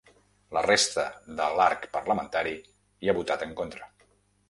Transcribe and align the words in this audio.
La 0.57 0.63
resta 0.67 1.03
de 1.41 1.47
l’arc 1.61 1.87
parlamentari 1.99 2.57
hi 2.61 3.15
ha 3.15 3.19
votat 3.23 3.49
en 3.51 3.59
contra. 3.65 3.97